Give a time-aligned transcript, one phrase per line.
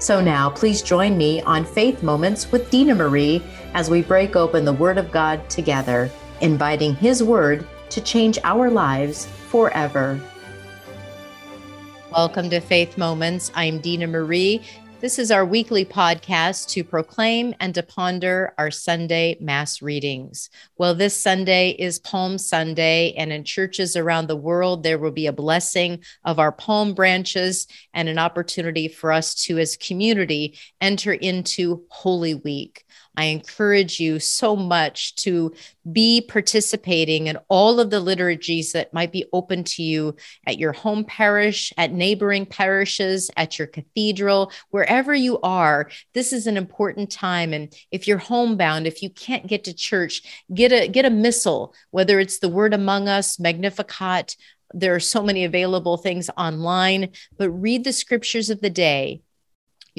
[0.00, 3.42] So now, please join me on Faith Moments with Dina Marie
[3.74, 8.70] as we break open the Word of God together, inviting His Word to change our
[8.70, 10.18] lives forever.
[12.12, 13.52] Welcome to Faith Moments.
[13.54, 14.62] I'm Dina Marie,
[15.00, 20.50] this is our weekly podcast to proclaim and to ponder our Sunday Mass readings.
[20.76, 25.26] Well, this Sunday is Palm Sunday, and in churches around the world, there will be
[25.26, 31.14] a blessing of our palm branches and an opportunity for us to, as community, enter
[31.14, 32.84] into Holy Week.
[33.16, 35.52] I encourage you so much to
[35.90, 40.72] be participating in all of the liturgies that might be open to you at your
[40.72, 45.90] home parish, at neighboring parishes, at your cathedral, wherever you are.
[46.14, 47.52] This is an important time.
[47.52, 51.74] And if you're homebound, if you can't get to church, get a get a missal,
[51.90, 54.36] whether it's the Word Among Us, Magnificat.
[54.72, 59.22] There are so many available things online, but read the scriptures of the day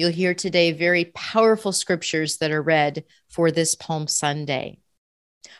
[0.02, 4.80] You'll hear today very powerful scriptures that are read for this Palm Sunday.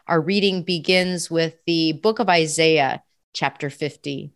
[0.09, 4.33] Our reading begins with the book of Isaiah, chapter 50.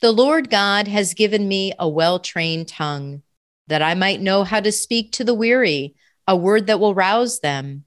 [0.00, 3.22] The Lord God has given me a well trained tongue,
[3.66, 5.96] that I might know how to speak to the weary,
[6.28, 7.84] a word that will rouse them.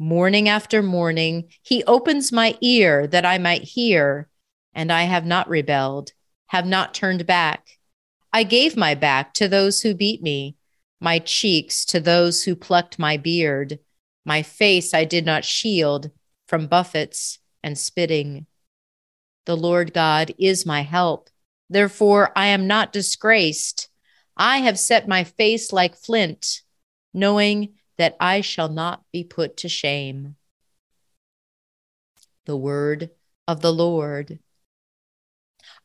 [0.00, 4.28] Morning after morning, he opens my ear that I might hear,
[4.74, 6.10] and I have not rebelled,
[6.48, 7.75] have not turned back.
[8.32, 10.56] I gave my back to those who beat me,
[11.00, 13.78] my cheeks to those who plucked my beard.
[14.24, 16.10] My face I did not shield
[16.46, 18.46] from buffets and spitting.
[19.46, 21.30] The Lord God is my help.
[21.70, 23.88] Therefore, I am not disgraced.
[24.36, 26.62] I have set my face like flint,
[27.14, 30.36] knowing that I shall not be put to shame.
[32.44, 33.10] The word
[33.48, 34.38] of the Lord.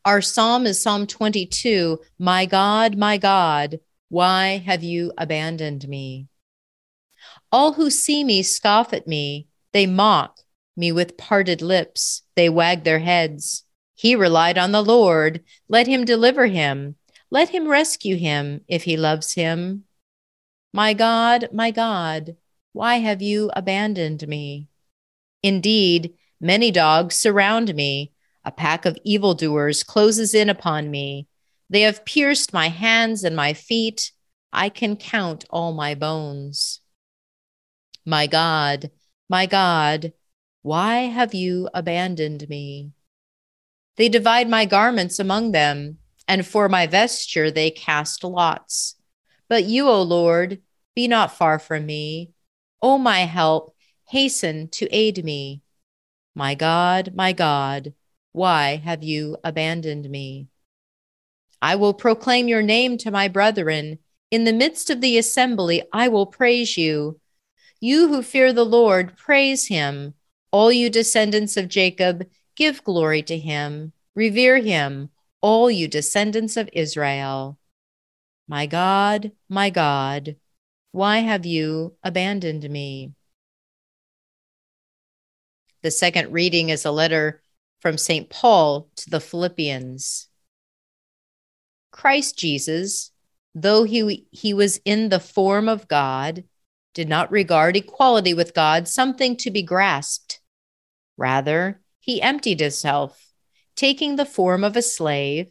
[0.04, 6.26] Our psalm is Psalm 22 My God, my God, why have you abandoned me?
[7.52, 9.46] All who see me scoff at me.
[9.72, 10.40] They mock
[10.76, 12.22] me with parted lips.
[12.34, 13.64] They wag their heads.
[13.94, 15.44] He relied on the Lord.
[15.68, 16.96] Let him deliver him.
[17.30, 19.84] Let him rescue him if he loves him.
[20.72, 22.36] My God, my God,
[22.72, 24.66] why have you abandoned me?
[25.44, 28.10] Indeed, many dogs surround me.
[28.44, 31.28] A pack of evildoers closes in upon me.
[31.70, 34.12] They have pierced my hands and my feet.
[34.52, 36.80] I can count all my bones.
[38.04, 38.90] My God,
[39.28, 40.12] my God,
[40.62, 42.92] why have you abandoned me?
[43.96, 48.96] They divide my garments among them, and for my vesture they cast lots.
[49.48, 50.60] But you, O Lord,
[50.94, 52.32] be not far from me.
[52.80, 53.74] O my help,
[54.08, 55.62] hasten to aid me.
[56.34, 57.92] My God, my God,
[58.32, 60.48] why have you abandoned me?
[61.60, 63.98] I will proclaim your name to my brethren.
[64.30, 67.20] In the midst of the assembly, I will praise you.
[67.80, 70.14] You who fear the Lord, praise him.
[70.50, 72.26] All you descendants of Jacob,
[72.56, 73.92] give glory to him.
[74.14, 75.10] Revere him,
[75.40, 77.58] all you descendants of Israel.
[78.48, 80.36] My God, my God,
[80.90, 83.12] why have you abandoned me?
[85.82, 87.42] The second reading is a letter
[87.82, 88.30] from St.
[88.30, 90.28] Paul to the Philippians.
[91.90, 93.10] Christ Jesus,
[93.56, 96.44] though he, he was in the form of God,
[96.94, 100.40] did not regard equality with God something to be grasped.
[101.16, 103.32] Rather, he emptied himself,
[103.74, 105.50] taking the form of a slave,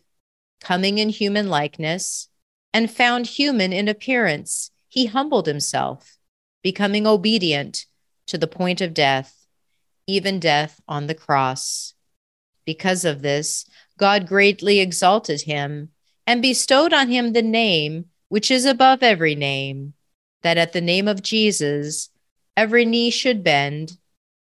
[0.62, 2.30] coming in human likeness,
[2.74, 4.72] and found human in appearance.
[4.88, 6.18] He humbled himself,
[6.64, 7.86] becoming obedient
[8.28, 9.48] to the point of death,
[10.08, 11.94] even death on the cross.
[12.66, 13.66] Because of this,
[13.98, 15.90] God greatly exalted him
[16.26, 19.94] and bestowed on him the name which is above every name,
[20.42, 22.10] that at the name of Jesus
[22.56, 23.98] every knee should bend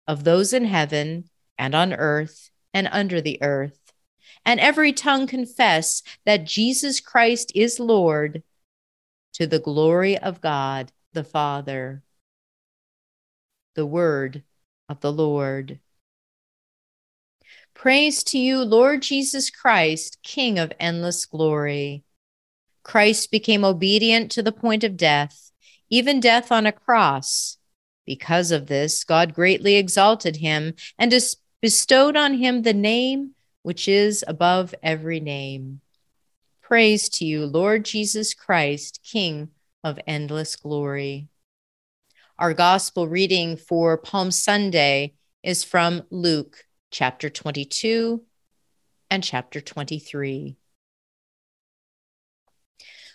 [0.07, 3.91] of those in heaven and on earth and under the earth,
[4.45, 8.43] and every tongue confess that Jesus Christ is Lord
[9.33, 12.03] to the glory of God the Father.
[13.75, 14.43] The word
[14.87, 15.79] of the Lord.
[17.79, 22.03] Praise to you, Lord Jesus Christ, King of endless glory.
[22.83, 25.53] Christ became obedient to the point of death,
[25.89, 27.55] even death on a cross.
[28.05, 31.17] Because of this, God greatly exalted him and
[31.61, 35.79] bestowed on him the name which is above every name.
[36.61, 39.51] Praise to you, Lord Jesus Christ, King
[39.85, 41.29] of endless glory.
[42.37, 48.23] Our gospel reading for Palm Sunday is from Luke chapter 22
[49.09, 50.57] and chapter 23.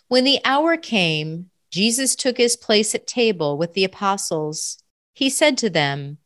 [0.08, 4.82] When the hour came, Jesus took his place at table with the apostles.
[5.12, 6.18] He said to them,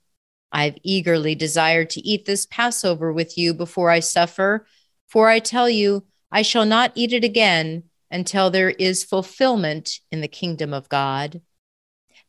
[0.52, 4.66] I've eagerly desired to eat this Passover with you before I suffer,
[5.06, 10.20] for I tell you, I shall not eat it again until there is fulfillment in
[10.20, 11.40] the kingdom of God.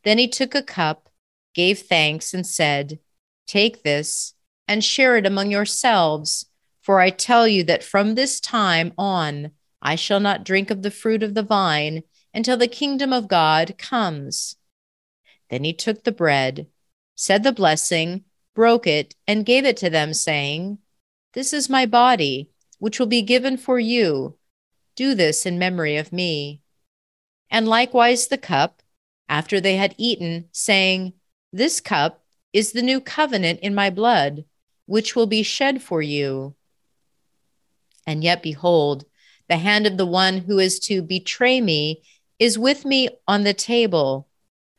[0.04, 1.08] Then he took a cup,
[1.54, 2.98] gave thanks, and said,
[3.46, 4.34] Take this
[4.70, 6.46] and share it among yourselves.
[6.80, 9.50] For I tell you that from this time on,
[9.82, 13.74] I shall not drink of the fruit of the vine until the kingdom of God
[13.78, 14.54] comes.
[15.50, 16.68] Then he took the bread,
[17.16, 18.22] said the blessing,
[18.54, 20.78] broke it, and gave it to them, saying,
[21.32, 24.38] This is my body, which will be given for you.
[24.94, 26.60] Do this in memory of me.
[27.50, 28.82] And likewise the cup,
[29.28, 31.14] after they had eaten, saying,
[31.52, 34.44] This cup is the new covenant in my blood
[34.90, 36.52] which will be shed for you.
[38.08, 39.04] And yet, behold,
[39.48, 42.02] the hand of the one who is to betray me
[42.40, 44.26] is with me on the table.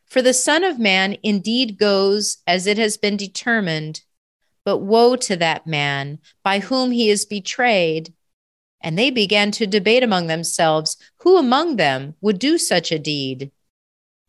[0.06, 4.02] For the Son of Man indeed goes as it has been determined,
[4.66, 8.14] but woe to that man by whom he is betrayed.
[8.82, 13.50] And they began to debate among themselves who among them would do such a deed.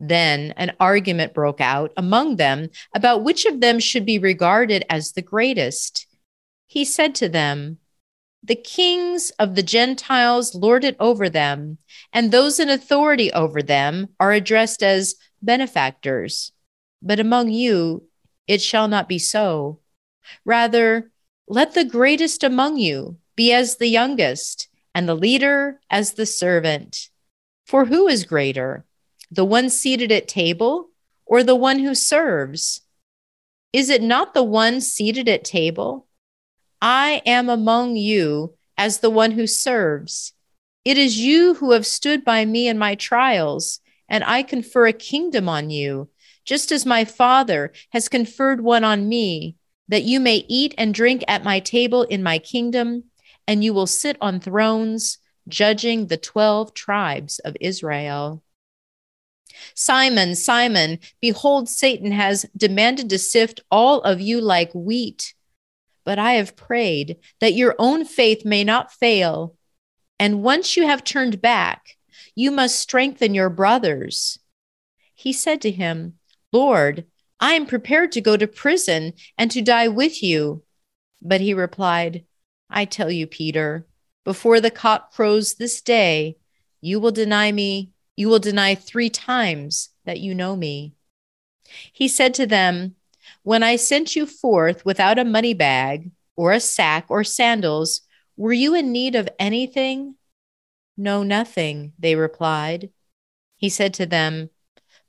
[0.05, 5.13] Then an argument broke out among them about which of them should be regarded as
[5.13, 6.09] the greatest.
[6.67, 7.79] He said to them,
[8.43, 11.79] The kings of the Gentiles lord it over them,
[12.13, 16.51] and those in authority over them are addressed as benefactors.
[17.01, 18.09] But among you
[18.49, 19.79] it shall not be so.
[20.45, 21.13] Rather,
[21.47, 27.09] let the greatest among you be as the youngest, and the leader as the servant.
[27.67, 28.85] For who is greater?
[29.33, 30.91] The one seated at table
[31.25, 32.83] or the one who serves?
[33.73, 36.07] Is it not the one seated at table?
[36.83, 40.35] I am among you as the one who serves.
[40.85, 44.93] It is you who have stood by me in my trials, and I confer a
[44.93, 46.11] kingdom on you,
[46.45, 49.57] just as my Father has conferred one on me,
[49.89, 53.05] that you may eat and drink at my table in my kingdom,
[53.49, 55.17] and you will sit on thrones,
[55.49, 58.43] judging the 12 tribes of Israel.
[59.75, 65.35] Simon, Simon, behold, Satan has demanded to sift all of you like wheat.
[66.05, 69.57] But I have prayed that your own faith may not fail.
[70.19, 71.97] And once you have turned back,
[72.35, 74.39] you must strengthen your brothers.
[75.15, 76.15] He said to him,
[76.53, 77.07] Lord,
[77.39, 80.63] I am prepared to go to prison and to die with you.
[81.21, 82.25] But he replied,
[82.69, 83.87] I tell you, Peter,
[84.25, 86.37] before the cock crows this day,
[86.81, 90.95] you will deny me you will deny three times that you know me.
[91.93, 92.97] He said to them,
[93.43, 98.03] When I sent you forth without a money bag, or a sack, or sandals,
[98.37, 100.17] were you in need of anything?
[100.97, 102.91] No, nothing, they replied.
[103.57, 104.51] He said to them,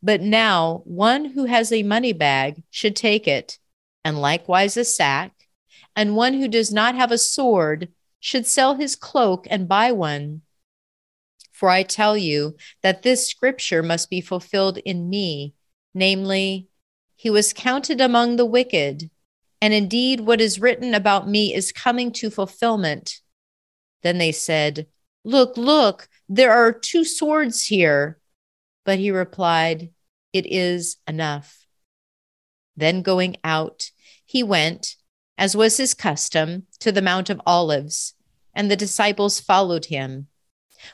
[0.01, 3.57] But now one who has a money bag should take it,
[4.05, 5.47] and likewise a sack,
[5.95, 10.42] and one who does not have a sword should sell his cloak and buy one.
[11.53, 15.53] For I tell you that this scripture must be fulfilled in me,
[15.93, 16.67] namely,
[17.15, 19.09] he was counted among the wicked.
[19.61, 23.21] And indeed, what is written about me is coming to fulfillment.
[24.01, 24.87] Then they said,
[25.23, 28.19] Look, look, there are two swords here.
[28.83, 29.91] But he replied,
[30.33, 31.65] It is enough.
[32.75, 33.91] Then going out,
[34.25, 34.95] he went,
[35.37, 38.15] as was his custom, to the Mount of Olives,
[38.53, 40.27] and the disciples followed him.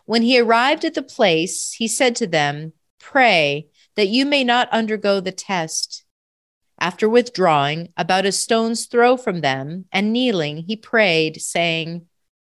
[0.05, 4.69] When he arrived at the place, he said to them, Pray that you may not
[4.72, 6.03] undergo the test.
[6.79, 12.05] After withdrawing about a stone's throw from them and kneeling, he prayed, saying,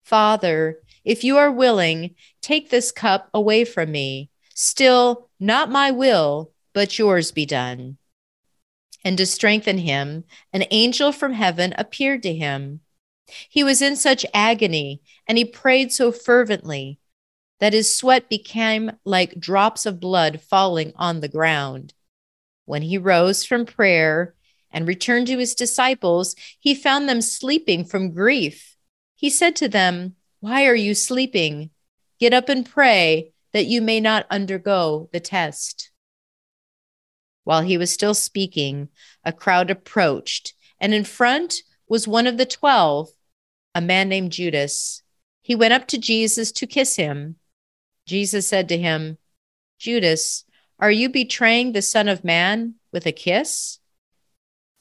[0.04, 4.30] Father, if you are willing, take this cup away from me.
[4.54, 7.98] Still, not my will, but yours be done.
[9.04, 12.82] And to strengthen him, an angel from heaven appeared to him.
[13.50, 17.00] He was in such agony, and he prayed so fervently
[17.62, 21.94] that his sweat became like drops of blood falling on the ground.
[22.66, 24.34] When he rose from prayer
[24.72, 28.76] and returned to his disciples, he found them sleeping from grief.
[29.16, 31.70] He said to them, Why are you sleeping?
[32.20, 35.92] Get up and pray that you may not undergo the test.
[37.44, 38.90] While he was still speaking,
[39.24, 41.56] a crowd approached, and in front
[41.88, 43.10] was one of the twelve,
[43.76, 45.04] a man named Judas.
[45.44, 47.36] He went up to Jesus to kiss him.
[48.12, 49.18] Jesus said to him,
[49.80, 50.44] Judas,
[50.78, 53.80] are you betraying the Son of Man with a kiss?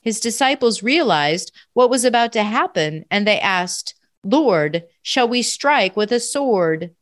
[0.01, 3.95] His disciples realized what was about to happen, and they asked,
[4.25, 6.97] Lord, shall we strike with a sword?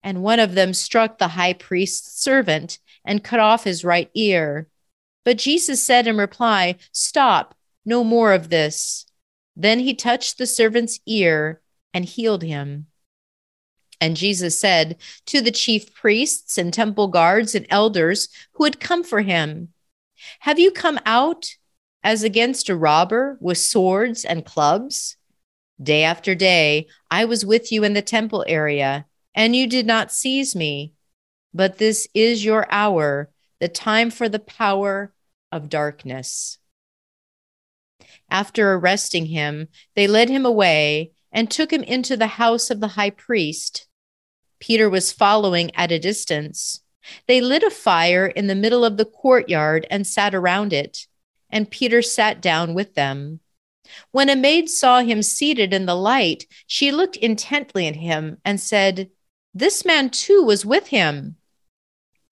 [0.00, 4.68] And one of them struck the high priest's servant and cut off his right ear.
[5.24, 7.52] But Jesus said in reply, Stop,
[7.84, 9.06] no more of this.
[9.56, 11.60] Then he touched the servant's ear
[11.92, 12.86] and healed him.
[14.00, 14.96] And Jesus said
[15.26, 19.72] to the chief priests and temple guards and elders who had come for him,
[20.40, 21.56] Have you come out
[22.02, 25.16] as against a robber with swords and clubs?
[25.82, 30.12] Day after day, I was with you in the temple area, and you did not
[30.12, 30.92] seize me.
[31.52, 35.12] But this is your hour, the time for the power
[35.50, 36.58] of darkness.
[38.30, 42.88] After arresting him, they led him away and took him into the house of the
[42.88, 43.86] high priest.
[44.60, 46.80] Peter was following at a distance.
[47.26, 51.06] They lit a fire in the middle of the courtyard and sat around it,
[51.50, 53.40] and Peter sat down with them.
[54.12, 58.58] When a maid saw him seated in the light, she looked intently at him and
[58.58, 59.10] said,
[59.52, 61.36] This man too was with him.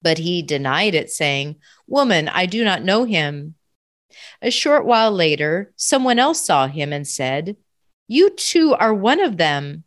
[0.00, 1.56] But he denied it, saying,
[1.87, 3.56] Woman, I do not know him.
[4.40, 7.56] A short while later, someone else saw him and said,
[8.12, 9.85] You too are one of them.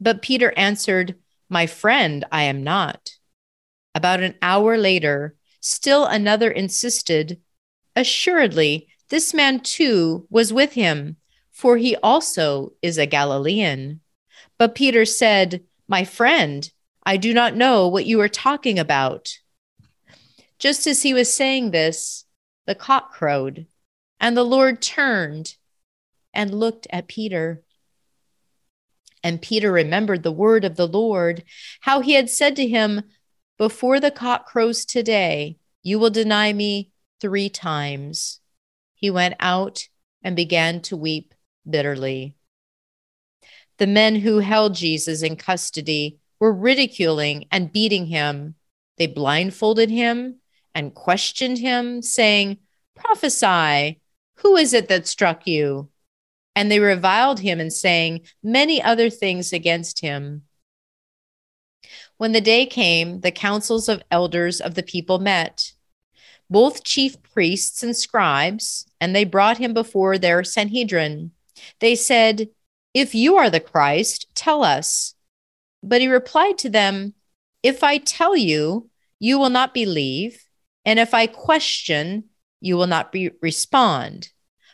[0.00, 1.16] But Peter answered,
[1.50, 3.18] My friend, I am not.
[3.94, 7.42] About an hour later, still another insisted,
[7.94, 11.16] Assuredly, this man too was with him,
[11.50, 14.00] for he also is a Galilean.
[14.56, 16.72] But Peter said, My friend,
[17.04, 19.40] I do not know what you are talking about.
[20.58, 22.24] Just as he was saying this,
[22.64, 23.66] the cock crowed,
[24.18, 25.58] and the Lord turned
[26.38, 27.64] and looked at Peter.
[29.24, 31.42] And Peter remembered the word of the Lord,
[31.80, 33.02] how he had said to him,
[33.58, 38.38] Before the cock crows today, you will deny me three times.
[38.94, 39.88] He went out
[40.22, 41.34] and began to weep
[41.68, 42.36] bitterly.
[43.78, 48.54] The men who held Jesus in custody were ridiculing and beating him.
[48.96, 50.36] They blindfolded him
[50.72, 52.58] and questioned him, saying,
[52.94, 54.00] Prophesy,
[54.36, 55.88] who is it that struck you?
[56.58, 60.42] And they reviled him and saying many other things against him.
[62.16, 65.70] When the day came, the councils of elders of the people met,
[66.50, 71.30] both chief priests and scribes, and they brought him before their Sanhedrin.
[71.78, 72.48] They said,
[72.92, 75.14] If you are the Christ, tell us.
[75.80, 77.14] But he replied to them,
[77.62, 80.48] If I tell you, you will not believe
[80.88, 82.24] and if I question,
[82.62, 84.30] you will not be, respond.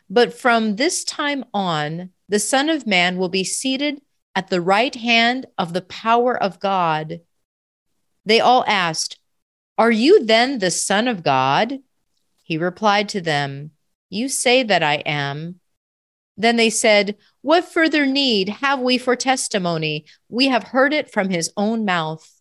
[0.08, 4.00] But from this time on, the Son of Man will be seated
[4.34, 7.20] at the right hand of the power of God.
[8.24, 9.18] They all asked,
[9.78, 11.78] Are you then the Son of God?
[12.42, 13.70] He replied to them,
[14.10, 15.60] You say that I am.
[16.36, 20.04] Then they said, What further need have we for testimony?
[20.28, 22.40] We have heard it from his own mouth.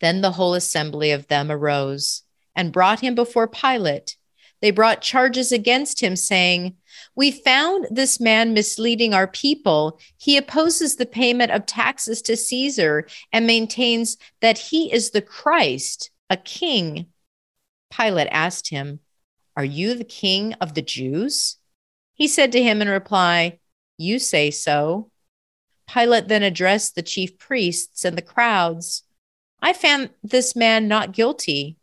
[0.00, 2.22] Then the whole assembly of them arose
[2.54, 4.16] and brought him before Pilate.
[4.64, 6.76] They brought charges against him, saying,
[7.14, 10.00] We found this man misleading our people.
[10.16, 16.10] He opposes the payment of taxes to Caesar and maintains that he is the Christ,
[16.30, 17.08] a king.
[17.90, 19.00] Pilate asked him,
[19.54, 21.58] Are you the king of the Jews?
[22.14, 23.58] He said to him in reply,
[23.98, 25.10] You say so.
[25.86, 29.02] Pilate then addressed the chief priests and the crowds.
[29.60, 31.76] I found this man not guilty.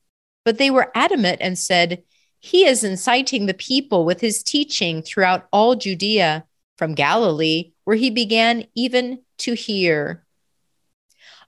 [0.43, 2.03] But they were adamant and said,
[2.41, 6.45] He is inciting the people with his teaching throughout all Judea,
[6.77, 10.25] from Galilee, where he began even to here.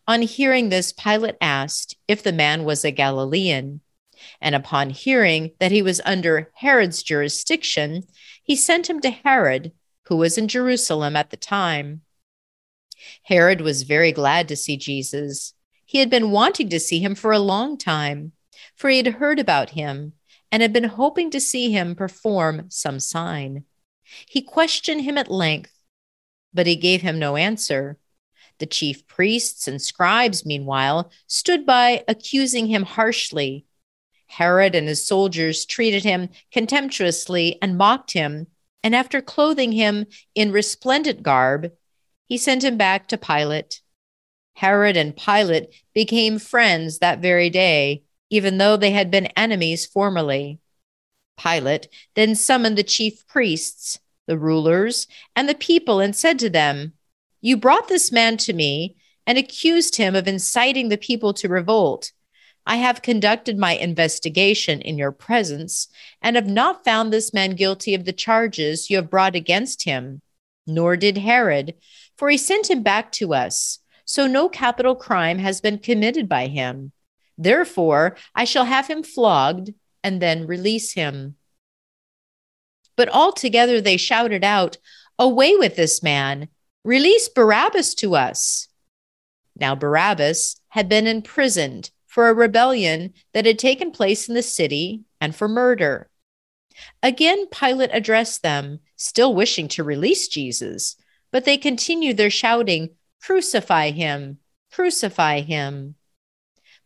[0.07, 3.81] On hearing this, Pilate asked if the man was a Galilean.
[4.39, 8.03] And upon hearing that he was under Herod's jurisdiction,
[8.41, 9.73] he sent him to Herod,
[10.03, 12.01] who was in Jerusalem at the time.
[13.23, 15.53] Herod was very glad to see Jesus
[15.93, 18.31] he had been wanting to see him for a long time,
[18.75, 20.13] for he had heard about him
[20.53, 23.63] and had been hoping to see him perform some sign.
[24.29, 25.73] He questioned him at length,
[26.53, 27.97] but he gave him no answer.
[28.59, 33.65] The chief priests and scribes, meanwhile, stood by, accusing him harshly.
[34.27, 38.45] Herod and his soldiers treated him contemptuously and mocked him,
[38.83, 40.05] and after clothing him
[40.35, 41.71] in resplendent garb,
[42.27, 43.81] he sent him back to Pilate.
[44.57, 48.02] Herod and Pilate became friends that very day,
[48.33, 50.57] even though they had been enemies formerly.
[51.37, 56.93] Pilate then summoned the chief priests, the rulers, and the people and said to them,
[57.41, 58.95] You brought this man to me
[59.27, 62.11] and accused him of inciting the people to revolt.
[62.65, 65.87] I have conducted my investigation in your presence
[66.19, 70.23] and have not found this man guilty of the charges you have brought against him,
[70.65, 71.75] nor did Herod,
[72.17, 73.77] for he sent him back to us.
[74.05, 76.92] So no capital crime has been committed by him.
[77.37, 79.73] Therefore, I shall have him flogged
[80.03, 81.35] and then release him.
[82.95, 84.77] But altogether they shouted out,
[85.17, 86.49] Away with this man!
[86.83, 88.67] Release Barabbas to us!
[89.55, 95.03] Now Barabbas had been imprisoned for a rebellion that had taken place in the city
[95.21, 96.09] and for murder.
[97.01, 100.95] Again, Pilate addressed them, still wishing to release Jesus,
[101.31, 104.39] but they continued their shouting, Crucify him!
[104.71, 105.95] Crucify him!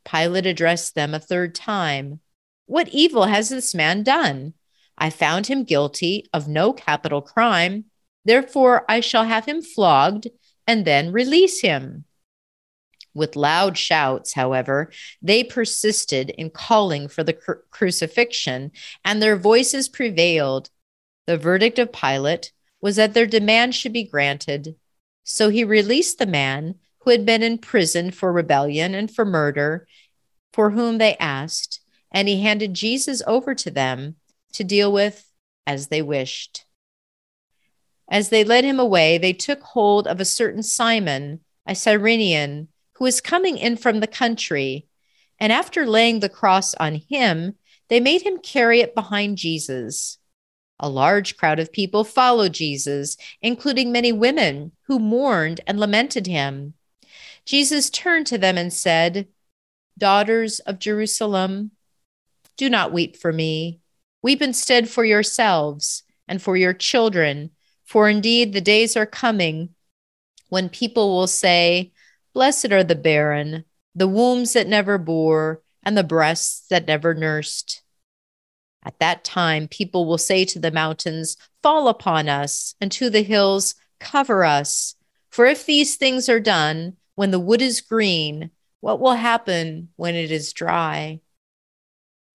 [0.10, 2.22] Pilate addressed them a third time.
[2.66, 4.54] What evil has this man done?
[4.98, 7.86] I found him guilty of no capital crime.
[8.26, 10.28] Therefore, I shall have him flogged
[10.66, 12.06] and then release him.
[13.14, 18.72] With loud shouts, however, they persisted in calling for the cru- crucifixion,
[19.04, 20.70] and their voices prevailed.
[21.26, 24.76] The verdict of Pilate was that their demand should be granted.
[25.24, 26.76] So he released the man
[27.08, 29.88] who had been in prison for rebellion and for murder,
[30.52, 31.80] for whom they asked,
[32.12, 34.18] and he handed Jesus over to them
[34.52, 35.32] to deal with
[35.66, 36.66] as they wished.
[38.10, 43.06] As they led him away, they took hold of a certain Simon, a Cyrenian, who
[43.06, 44.86] was coming in from the country,
[45.40, 47.56] and after laying the cross on him,
[47.88, 50.18] they made him carry it behind Jesus.
[50.78, 56.74] A large crowd of people followed Jesus, including many women who mourned and lamented him.
[57.48, 59.30] Jesus turned to them and said,
[59.98, 61.72] Daughters of Jerusalem,
[62.58, 63.80] do not weep for me.
[64.22, 67.52] Weep instead for yourselves and for your children,
[67.86, 69.70] for indeed the days are coming
[70.50, 71.94] when people will say,
[72.34, 73.64] Blessed are the barren,
[73.96, 77.82] the wombs that never bore, and the breasts that never nursed.
[78.84, 83.24] At that time, people will say to the mountains, Fall upon us, and to the
[83.24, 84.96] hills, Cover us.
[85.30, 90.14] For if these things are done when the wood is green, what will happen when
[90.14, 91.20] it is dry?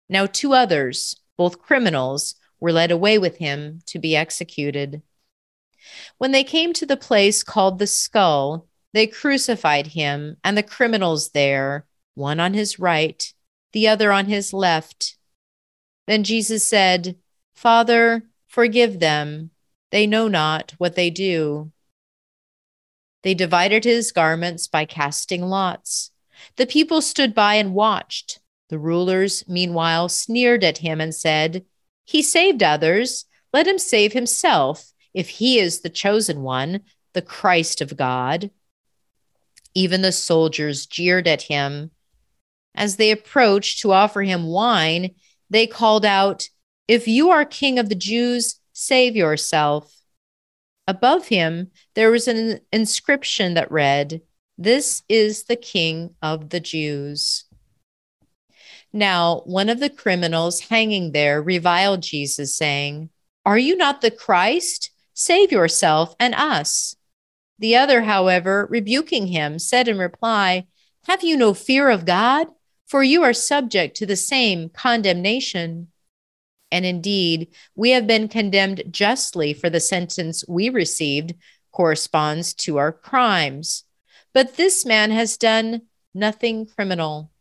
[0.08, 5.02] Now, two others, both criminals, were led away with him to be executed.
[6.18, 11.32] When they came to the place called the skull, they crucified him and the criminals
[11.32, 13.34] there, one on his right,
[13.74, 15.18] the other on his left.
[16.08, 17.18] Then Jesus said,
[17.54, 19.52] Father, forgive them.
[19.92, 21.74] They know not what they do.
[23.24, 26.12] They divided his garments by casting lots.
[26.56, 28.40] The people stood by and watched.
[28.70, 31.66] The rulers, meanwhile, sneered at him and said,
[32.06, 33.26] He saved others.
[33.52, 36.82] Let him save himself, if he is the chosen one,
[37.14, 38.52] the Christ of God.
[39.74, 41.92] Even the soldiers jeered at him.
[42.76, 45.16] As they approached to offer him wine,
[45.50, 46.50] they called out,
[46.88, 49.99] If you are king of the Jews, save yourself.
[50.90, 54.22] Above him, there was an inscription that read,
[54.58, 57.46] This is the king of the Jews.
[58.92, 63.12] Now, one of the criminals hanging there reviled Jesus, saying,
[63.46, 64.90] Are you not the Christ?
[65.14, 66.96] Save yourself and us.
[67.60, 70.66] The other, however, rebuking him, said in reply,
[71.04, 72.48] Have you no fear of God?
[72.90, 75.90] for you are subject to the same condemnation.
[76.72, 81.34] And indeed, we have been condemned justly for the sentence we received
[81.72, 83.84] corresponds to our crimes.
[84.34, 87.32] But this man has done nothing criminal.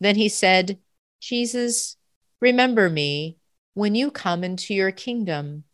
[0.00, 0.78] Then he said,
[1.20, 1.96] Jesus,
[2.40, 3.38] remember me
[3.74, 5.64] when you come into your kingdom.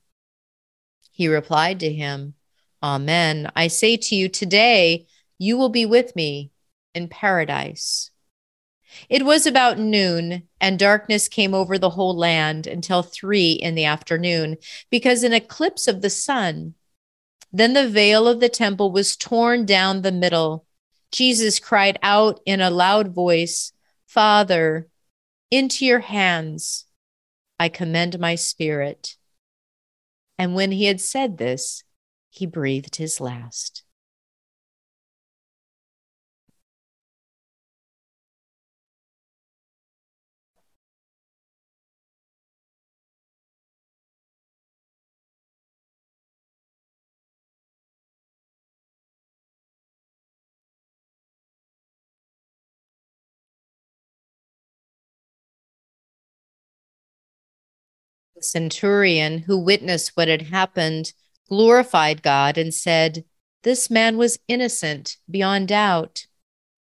[1.11, 2.35] He replied to him,
[2.83, 3.51] Amen.
[3.57, 5.07] I say to you, today
[5.38, 6.53] you will be with me
[6.95, 8.11] in paradise.
[9.09, 13.85] It was about noon, and darkness came over the whole land until three in the
[13.85, 14.57] afternoon,
[14.90, 16.74] because an eclipse of the sun.
[17.53, 20.66] Then the veil of the temple was torn down the middle.
[21.11, 23.72] Jesus cried out in a loud voice,
[24.07, 24.88] Father,
[25.51, 26.87] into your hands
[27.59, 29.16] I commend my spirit.
[30.38, 31.83] And when he had said this,
[32.31, 33.83] he breathed his last.
[58.38, 61.12] The centurion who witnessed what had happened
[61.48, 63.24] glorified God and said,
[63.64, 66.29] This man was innocent beyond doubt.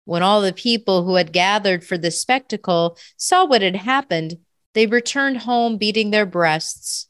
[0.05, 4.37] When all the people who had gathered for the spectacle saw what had happened,
[4.75, 7.09] they returned home beating their breasts.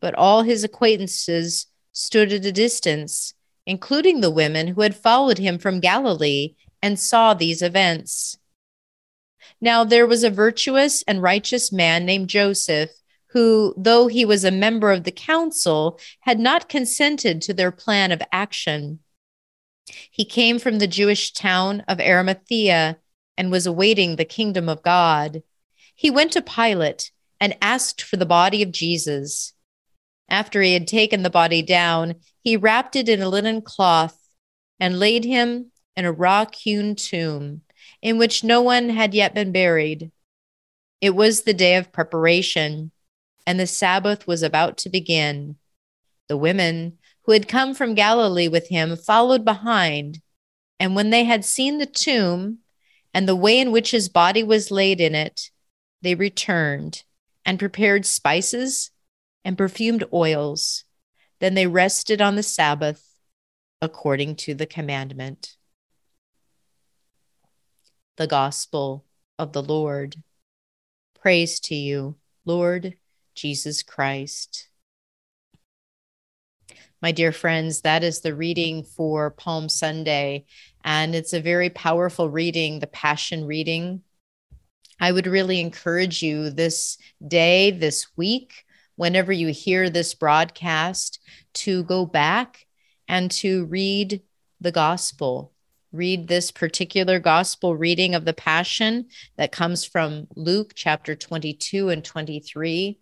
[0.00, 3.34] But all his acquaintances stood at a distance,
[3.66, 8.38] including the women who had followed him from Galilee and saw these events.
[9.60, 12.92] Now there was a virtuous and righteous man named Joseph
[13.30, 18.12] who, though he was a member of the council, had not consented to their plan
[18.12, 19.00] of action.
[20.10, 22.98] He came from the Jewish town of Arimathea
[23.36, 25.42] and was awaiting the kingdom of God.
[25.94, 27.10] He went to Pilate
[27.40, 29.52] and asked for the body of Jesus.
[30.28, 34.18] After he had taken the body down, he wrapped it in a linen cloth
[34.80, 37.62] and laid him in a rock hewn tomb
[38.02, 40.10] in which no one had yet been buried.
[41.00, 42.90] It was the day of preparation
[43.48, 45.56] and the Sabbath was about to begin.
[46.28, 50.20] The women who had come from Galilee with him followed behind,
[50.78, 52.58] and when they had seen the tomb
[53.14, 55.48] and the way in which his body was laid in it,
[56.02, 57.04] they returned
[57.46, 58.90] and prepared spices
[59.46, 60.84] and perfumed oils.
[61.40, 63.02] Then they rested on the Sabbath
[63.80, 65.56] according to the commandment.
[68.18, 69.06] The Gospel
[69.38, 70.16] of the Lord.
[71.18, 72.98] Praise to you, Lord
[73.38, 74.68] Jesus Christ.
[77.00, 80.46] My dear friends, that is the reading for Palm Sunday,
[80.82, 84.02] and it's a very powerful reading, the Passion reading.
[84.98, 88.64] I would really encourage you this day, this week,
[88.96, 91.20] whenever you hear this broadcast,
[91.54, 92.66] to go back
[93.06, 94.22] and to read
[94.60, 95.52] the gospel.
[95.92, 102.04] Read this particular gospel reading of the Passion that comes from Luke chapter 22 and
[102.04, 102.98] 23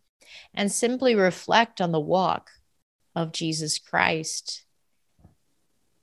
[0.54, 2.50] and simply reflect on the walk
[3.14, 4.64] of Jesus Christ.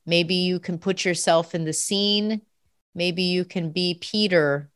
[0.05, 2.41] Maybe you can put yourself in the scene.
[2.95, 4.69] Maybe you can be Peter,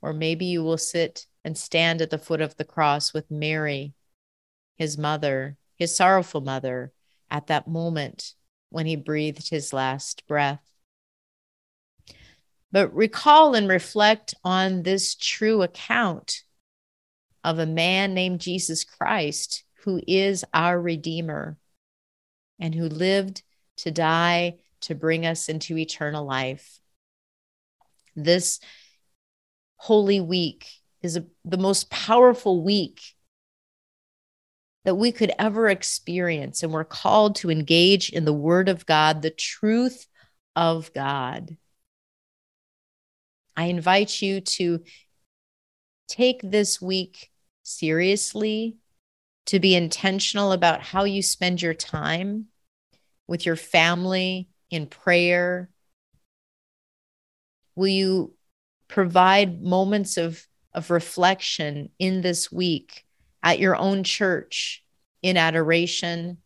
[0.00, 3.94] or maybe you will sit and stand at the foot of the cross with Mary,
[4.76, 6.92] his mother, his sorrowful mother,
[7.30, 8.34] at that moment
[8.70, 10.62] when he breathed his last breath.
[12.70, 16.42] But recall and reflect on this true account
[17.44, 21.56] of a man named Jesus Christ, who is our Redeemer
[22.58, 23.42] and who lived
[23.78, 26.80] to die to bring us into eternal life.
[28.16, 28.60] This
[29.76, 30.66] Holy Week
[31.02, 33.00] is a, the most powerful week
[34.84, 36.62] that we could ever experience.
[36.62, 40.06] And we're called to engage in the Word of God, the truth
[40.56, 41.56] of God.
[43.56, 44.82] I invite you to
[46.08, 47.30] take this week
[47.62, 48.76] seriously,
[49.46, 52.46] to be intentional about how you spend your time
[53.26, 55.70] with your family in prayer?
[57.74, 58.34] Will you
[58.88, 63.06] provide moments of, of reflection in this week
[63.42, 64.84] at your own church
[65.22, 66.38] in adoration,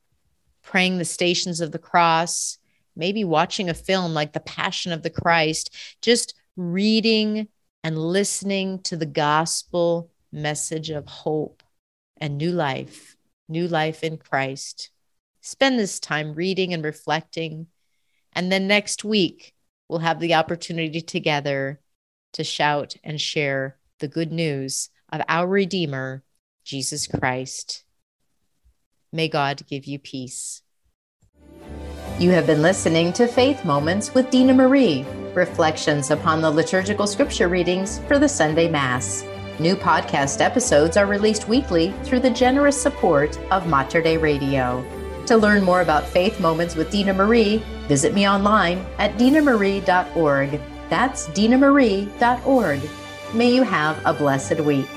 [0.63, 2.59] praying the stations of the cross,
[2.95, 7.49] maybe watching a film like The Passion of the Christ, just reading
[7.85, 11.63] and listening to the gospel message of hope
[12.17, 13.17] and new life,
[13.49, 14.91] new life in Christ.
[15.41, 17.67] Spend this time reading and reflecting.
[18.33, 19.55] And then next week,
[19.89, 21.81] we'll have the opportunity together
[22.35, 26.23] to shout and share the good news of our Redeemer,
[26.65, 27.85] Jesus Christ.
[29.13, 30.63] May God give you peace.
[32.19, 37.49] You have been listening to Faith Moments with Dina Marie, reflections upon the liturgical scripture
[37.49, 39.25] readings for the Sunday Mass.
[39.59, 44.85] New podcast episodes are released weekly through the generous support of Mater Dei Radio.
[45.27, 50.61] To learn more about Faith Moments with Dina Marie, visit me online at dinamarie.org.
[50.91, 52.81] That's dinamarie.org.
[53.35, 54.89] May you have a blessed week.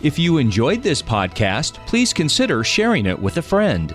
[0.00, 3.94] If you enjoyed this podcast, please consider sharing it with a friend.